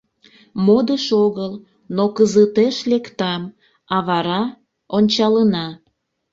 [0.65, 1.53] Модыш огыл,
[1.95, 3.41] но кызытеш лектам,
[3.95, 4.41] а вара...
[4.97, 5.67] ончалына.